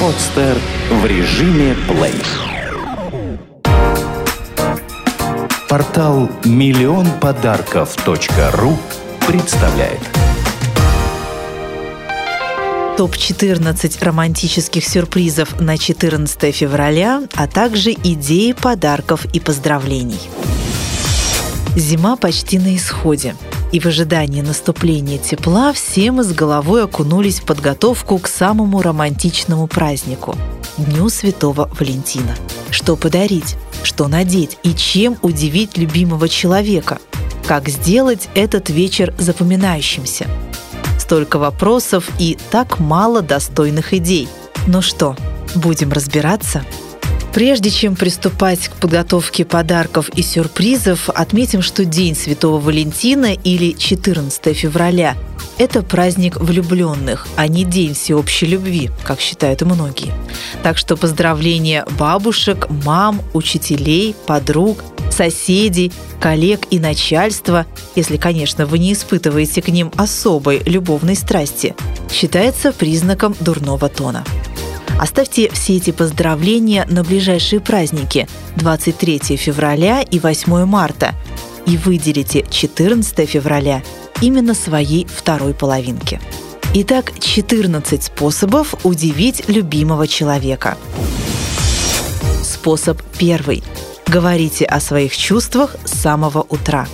[0.00, 0.56] Подстер
[0.90, 2.14] в режиме плей.
[5.68, 8.76] Портал миллион подарков.ру
[9.26, 10.00] представляет
[12.96, 20.20] топ-14 романтических сюрпризов на 14 февраля, а также идеи подарков и поздравлений.
[21.76, 23.34] Зима почти на исходе.
[23.72, 29.66] И в ожидании наступления тепла все мы с головой окунулись в подготовку к самому романтичному
[29.66, 30.36] празднику–
[30.76, 32.34] Дню Святого Валентина.
[32.70, 36.98] Что подарить, что надеть и чем удивить любимого человека?
[37.46, 40.26] Как сделать этот вечер запоминающимся?
[40.98, 44.28] Столько вопросов и так мало достойных идей.
[44.66, 45.16] Ну что,
[45.54, 46.62] будем разбираться?
[47.36, 54.56] Прежде чем приступать к подготовке подарков и сюрпризов, отметим, что День Святого Валентина или 14
[54.56, 55.18] февраля–
[55.58, 60.14] это праздник влюбленных, а не День всеобщей любви, как считают многие.
[60.62, 68.94] Так что поздравления бабушек, мам, учителей, подруг, соседей, коллег и начальства, если, конечно, вы не
[68.94, 71.76] испытываете к ним особой любовной страсти,
[72.10, 74.24] считается признаком дурного тона.
[74.98, 81.14] Оставьте все эти поздравления на ближайшие праздники 23 февраля и 8 марта
[81.66, 83.82] и выделите 14 февраля
[84.22, 86.20] именно своей второй половинке.
[86.72, 90.78] Итак, 14 способов удивить любимого человека.
[92.42, 93.62] Способ первый.
[94.06, 96.86] Говорите о своих чувствах с самого утра.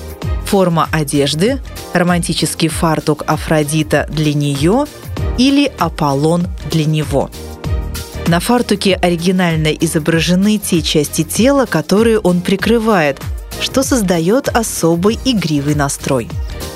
[0.46, 1.60] Форма одежды,
[1.92, 4.86] романтический фартук Афродита для нее
[5.38, 7.30] или Аполлон для него–
[8.32, 13.20] на фартуке оригинально изображены те части тела, которые он прикрывает,
[13.60, 16.30] что создает особый игривый настрой.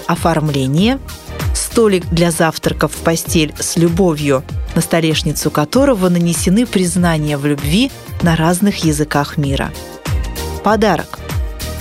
[0.06, 1.00] Оформление–
[1.54, 7.90] столик для завтраков в постель с любовью, на столешницу которого нанесены признания в любви
[8.20, 9.72] на разных языках мира.
[10.62, 11.18] Подарок.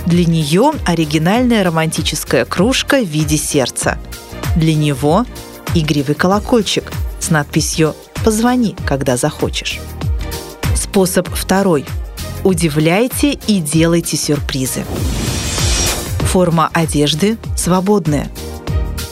[0.05, 3.97] Для нее оригинальная романтическая кружка в виде сердца.
[4.55, 5.25] Для него–
[5.75, 7.93] игривый колокольчик с надписью
[8.25, 9.79] Позвони, когда захочешь.
[10.75, 11.85] Способ второй.
[12.43, 14.83] Удивляйте и делайте сюрпризы.
[16.21, 18.31] Форма одежды свободная.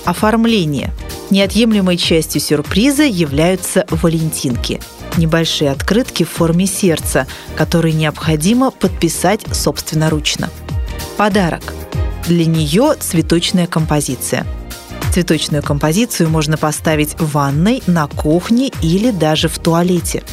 [0.03, 0.91] Оформление.
[1.29, 4.81] Неотъемлемой частью сюрприза являются валентинки–
[5.18, 10.50] небольшие открытки в форме сердца, которые необходимо подписать собственноручно.
[11.18, 11.62] Подарок.
[12.25, 14.47] Для нее цветочная композиция–
[15.13, 20.24] Цветочную композицию можно поставить в ванной, на кухне или даже в туалете.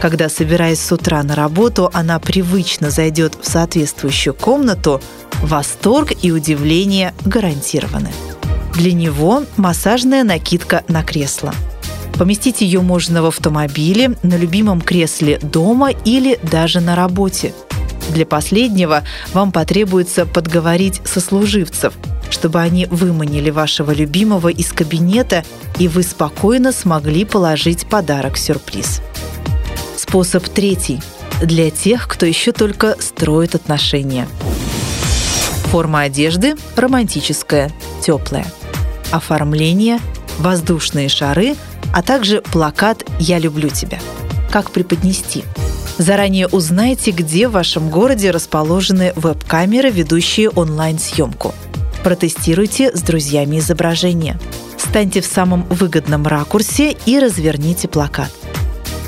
[0.00, 5.02] Когда, собираясь с утра на работу, она привычно зайдет в соответствующую комнату,
[5.42, 8.12] восторг и удивление гарантированы.
[8.74, 11.52] Для него массажная накидка на кресло.
[12.16, 17.52] Поместить ее можно в автомобиле, на любимом кресле дома или даже на работе.
[18.10, 19.02] Для последнего
[19.32, 21.94] вам потребуется подговорить сослуживцев–
[22.40, 25.44] чтобы они выманили вашего любимого из кабинета,
[25.78, 29.02] и вы спокойно смогли положить подарок-сюрприз.
[29.94, 31.02] Способ третий–
[31.42, 34.26] для тех, кто еще только строит отношения.
[35.64, 37.70] Форма одежды– романтическая,
[38.02, 38.46] теплая.
[39.10, 40.00] Оформление–
[40.38, 41.56] воздушные шары,
[41.92, 43.98] а также плакат «Я люблю тебя».
[44.50, 45.44] Как преподнести?
[45.98, 51.54] Заранее узнайте, где в вашем городе расположены веб-камеры, ведущие онлайн-съемку–
[52.02, 54.38] Протестируйте с друзьями изображение.
[54.78, 58.32] Станьте в самом выгодном ракурсе и разверните плакат.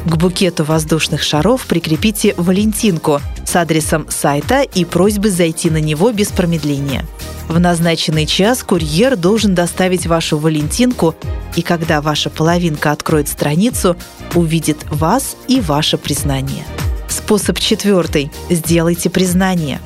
[0.04, 6.28] К букету воздушных шаров прикрепите валентинку с адресом сайта и просьбы зайти на него без
[6.28, 7.06] промедления.
[7.48, 11.14] В назначенный час курьер должен доставить вашу валентинку,
[11.56, 13.96] и когда ваша половинка откроет страницу,
[14.34, 16.64] увидит вас и ваше признание.
[17.08, 18.32] Способ четвертый.
[18.48, 19.80] Сделайте признание.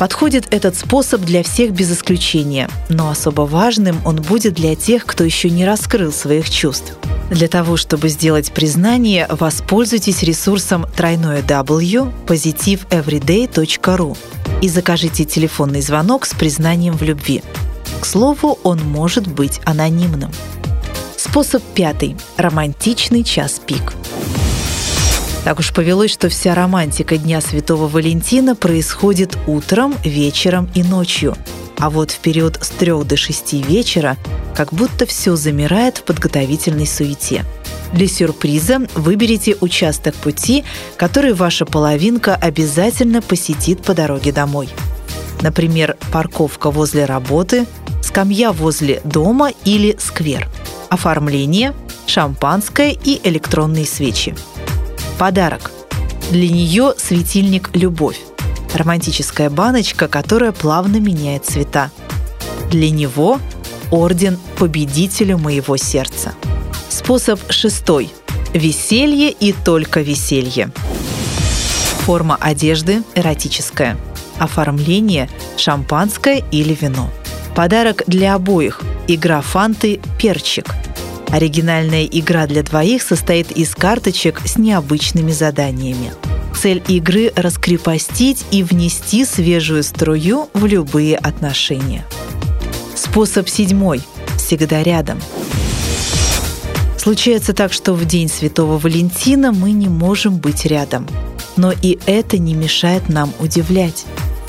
[0.00, 5.24] Подходит этот способ для всех без исключения, но особо важным он будет для тех, кто
[5.24, 6.94] еще не раскрыл своих чувств.
[7.30, 14.16] Для того, чтобы сделать признание, воспользуйтесь ресурсом тройное W positiveeveryday.ru
[14.62, 17.42] и закажите телефонный звонок с признанием в любви.
[18.00, 20.32] К слову, он может быть анонимным.
[21.14, 22.16] Способ пятый.
[22.38, 23.92] Романтичный час пик.
[25.44, 31.34] Так уж повелось, что вся романтика Дня Святого Валентина происходит утром, вечером и ночью.
[31.78, 34.18] А вот в период с 3 до 6 вечера
[34.54, 37.44] как будто все замирает в подготовительной суете.
[37.94, 40.64] Для сюрприза выберите участок пути,
[40.96, 44.68] который ваша половинка обязательно посетит по дороге домой.
[45.40, 47.66] Например, парковка возле работы,
[48.02, 50.48] скамья возле дома или сквер.
[50.90, 51.72] Оформление,
[52.06, 54.34] шампанское и электронные свечи.
[55.20, 55.70] Подарок.
[56.30, 58.18] Для нее светильник «Любовь».
[58.72, 61.90] Романтическая баночка, которая плавно меняет цвета.
[62.70, 63.38] Для него
[63.90, 66.32] орден победителю моего сердца.
[66.88, 68.10] Способ шестой.
[68.54, 70.70] Веселье и только веселье.
[72.06, 73.98] Форма одежды эротическая.
[74.38, 75.28] Оформление–
[75.58, 77.10] шампанское или вино.
[77.54, 80.64] Подарок для обоих– игра фанты «Перчик».
[81.32, 86.12] Оригинальная игра для двоих состоит из карточек с необычными заданиями.
[86.60, 92.04] Цель игры– раскрепостить и внести свежую струю в любые отношения.
[92.96, 94.02] Способ седьмой–
[94.36, 95.20] всегда рядом.
[96.98, 101.06] Случается так, что в День Святого Валентина мы не можем быть рядом.
[101.56, 104.04] Но и это не мешает нам удивлять.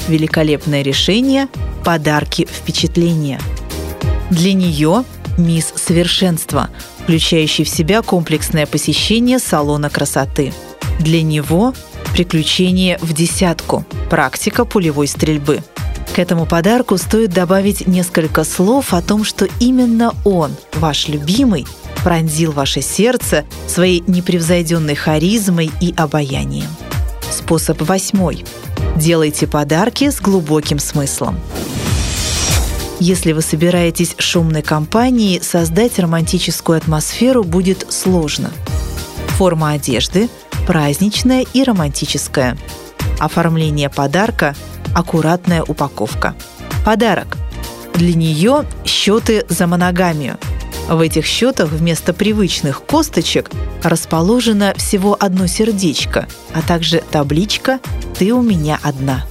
[0.08, 1.48] Великолепное решение–
[1.86, 3.40] подарки впечатления.
[4.32, 5.06] Для нее
[5.38, 6.70] мисс совершенства,
[7.04, 10.54] включающий в себя комплексное посещение салона красоты.
[11.00, 11.74] Для него
[12.14, 15.64] приключение в десятку, практика пулевой стрельбы.
[16.14, 21.66] К этому подарку стоит добавить несколько слов о том, что именно он, ваш любимый,
[22.04, 26.70] пронзил ваше сердце своей непревзойденной харизмой и обаянием.
[27.32, 28.44] Способ восьмой.
[28.98, 31.40] Делайте подарки с глубоким смыслом.
[33.02, 38.52] Если вы собираетесь шумной компанией, создать романтическую атмосферу будет сложно.
[39.30, 40.30] Форма одежды–
[40.68, 42.60] праздничная и романтическая.
[43.18, 44.56] Оформление подарка–
[44.96, 46.36] аккуратная упаковка.
[46.86, 47.40] Подарок.
[47.96, 50.38] Для нее счеты за моногамию.
[50.88, 53.50] В этих счетах вместо привычных косточек
[53.82, 57.80] расположено всего одно сердечко, а также табличка
[58.20, 59.26] «Ты у меня одна».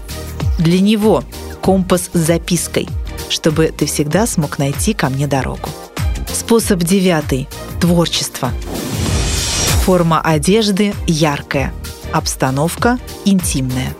[0.58, 1.22] Для него
[1.62, 2.88] компас с запиской–
[3.30, 5.68] чтобы ты всегда смог найти ко мне дорогу.
[6.32, 7.48] Способ девятый–
[7.80, 8.50] творчество.
[9.84, 11.72] Форма одежды яркая,
[12.12, 13.94] обстановка интимная.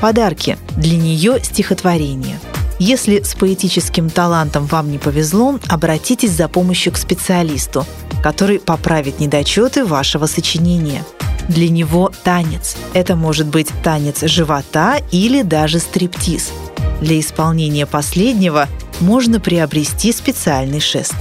[0.00, 2.38] Подарки для нее стихотворение.
[2.78, 7.86] Если с поэтическим талантом вам не повезло, обратитесь за помощью к специалисту,
[8.22, 11.04] который поправит недочеты вашего сочинения.
[11.48, 12.76] Для него танец.
[12.92, 16.50] Это может быть танец живота или даже стриптиз–
[17.00, 18.68] для исполнения последнего
[19.00, 21.14] можно приобрести специальный шест.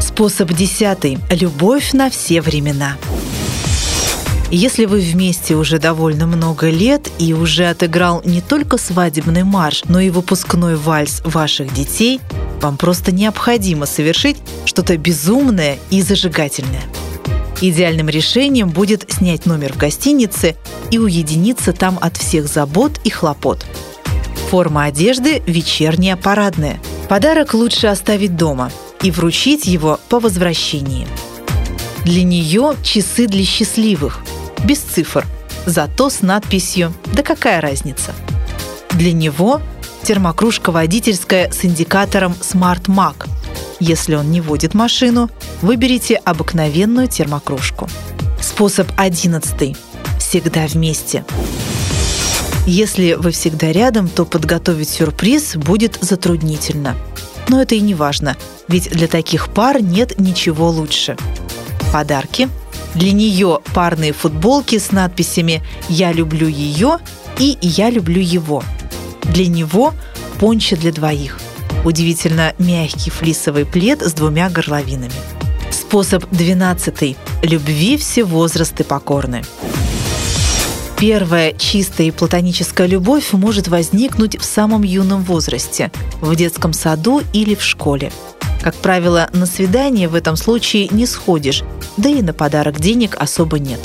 [0.00, 2.96] Способ десятый– любовь на все времена.
[4.50, 10.00] Если вы вместе уже довольно много лет и уже отыграл не только свадебный марш, но
[10.00, 12.20] и выпускной вальс ваших детей,
[12.60, 16.82] вам просто необходимо совершить что-то безумное и зажигательное.
[17.60, 20.54] Идеальным решением будет снять номер в гостинице
[20.90, 23.64] и уединиться там от всех забот и хлопот–
[24.54, 26.78] Форма одежды– вечерняя парадная.
[27.08, 28.70] Подарок лучше оставить дома
[29.02, 31.08] и вручить его по возвращении.
[32.04, 34.20] Для нее часы для счастливых,
[34.62, 35.26] без цифр,
[35.66, 38.12] зато с надписью «Да какая разница?».
[38.90, 39.60] Для него
[40.04, 43.28] термокружка водительская с индикатором Smart Mag.
[43.80, 45.30] Если он не водит машину,
[45.62, 47.88] выберите обыкновенную термокружку.
[48.40, 49.76] Способ одиннадцатый.
[50.20, 51.24] Всегда вместе.
[52.66, 56.96] Если вы всегда рядом, то подготовить сюрприз будет затруднительно.
[57.48, 58.38] Но это и не важно,
[58.68, 61.16] ведь для таких пар нет ничего лучше.
[61.92, 62.48] Подарки.
[62.94, 66.98] Для нее парные футболки с надписями «Я люблю ее»
[67.38, 68.62] и «Я люблю его».
[69.24, 69.92] Для него
[70.40, 71.40] пончо для двоих.
[71.84, 75.12] Удивительно мягкий флисовый плед с двумя горловинами.
[75.70, 77.16] Способ 12.
[77.42, 79.42] Любви все возрасты покорны.
[80.98, 87.54] Первая чистая и платоническая любовь может возникнуть в самом юном возрасте, в детском саду или
[87.54, 88.12] в школе.
[88.62, 91.62] Как правило, на свидание в этом случае не сходишь,
[91.96, 93.80] да и на подарок денег особо нет.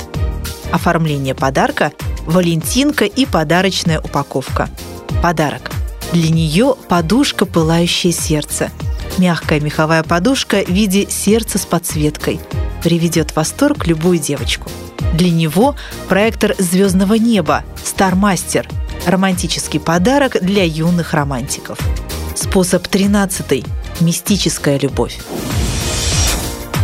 [0.72, 1.92] Оформление подарка–
[2.26, 4.68] валентинка и подарочная упаковка.
[5.20, 5.70] Подарок.
[6.12, 8.70] Для нее подушка «Пылающее сердце».
[9.18, 12.40] Мягкая меховая подушка в виде сердца с подсветкой.
[12.82, 14.70] Приведет в восторг любую девочку–
[15.14, 15.76] для него
[16.08, 18.68] проектор звездного неба «Стармастер»–
[19.06, 21.78] романтический подарок для юных романтиков.
[22.34, 23.64] Способ 13.
[24.00, 25.18] Мистическая любовь.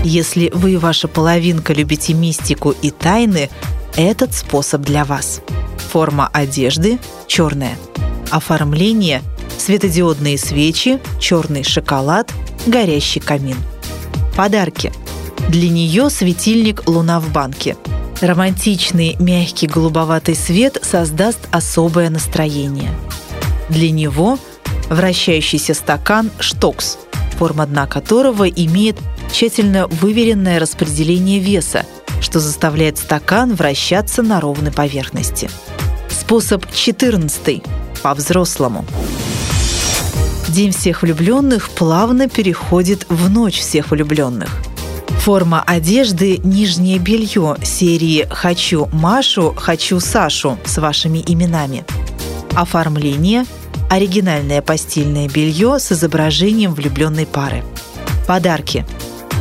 [0.05, 3.51] Если вы и ваша половинка любите мистику и тайны,
[3.97, 5.41] этот способ для вас.
[5.91, 7.77] Форма одежды– черная.
[8.31, 9.23] Оформление–
[9.59, 12.33] светодиодные свечи, черный шоколад,
[12.67, 13.57] горящий камин.
[14.37, 14.93] Подарки.
[15.49, 17.77] Для нее светильник «Луна в банке»,
[18.21, 22.91] Романтичный, мягкий голубоватый свет создаст особое настроение.
[23.69, 24.39] Для него
[24.89, 26.97] вращающийся стакан «Штокс»,
[27.39, 28.97] форма дна которого имеет
[29.31, 31.85] тщательно выверенное распределение веса,
[32.23, 35.51] что заставляет стакан вращаться на ровной поверхности.
[36.09, 37.63] Способ 14.
[38.03, 38.87] По-взрослому.
[40.49, 44.49] День всех влюбленных плавно переходит в ночь всех влюбленных.
[45.09, 51.85] Форма одежды– нижнее белье серии «Хочу Машу, хочу Сашу» с вашими именами.
[52.55, 53.45] Оформление–
[53.91, 57.65] оригинальное постельное белье с изображением влюбленной пары.
[58.27, 58.87] Подарки.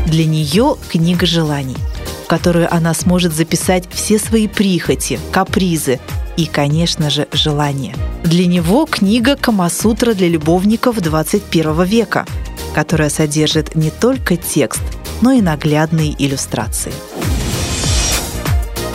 [0.08, 1.78] Для нее книга желаний,
[2.24, 6.00] в которую она сможет записать все свои прихоти, капризы
[6.38, 7.96] и, конечно же, желания.
[8.24, 12.26] Для него книга «Камасутра для любовников 21 века»,
[12.74, 14.82] которая содержит не только текст,
[15.22, 16.94] но и наглядные иллюстрации.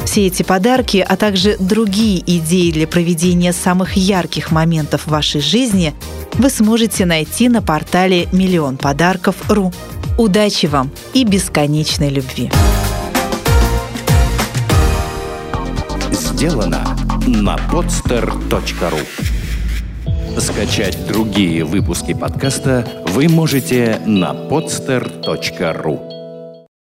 [0.05, 5.95] Все эти подарки, а также другие идеи для проведения самых ярких моментов в вашей жизни
[6.35, 9.73] вы сможете найти на портале «Миллион подарков.ру».
[10.19, 12.51] Удачи вам и бесконечной любви!
[16.11, 16.97] Сделано
[17.27, 19.01] на podster.ru
[20.41, 26.10] Скачать другие выпуски подкаста вы можете на podster.ru